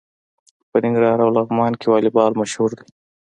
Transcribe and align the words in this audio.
په 0.69 0.77
ننګرهار 0.83 1.19
او 1.25 1.29
لغمان 1.37 1.73
کې 1.79 1.87
والیبال 1.89 2.31
مشهور 2.41 2.69
دی. 2.77 2.85